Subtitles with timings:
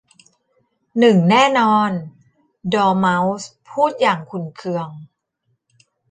[0.99, 1.89] หนึ่งแน่นอน!
[2.73, 4.89] 'ดอร์เม้าส์พูดอย่างขุ่นเคือง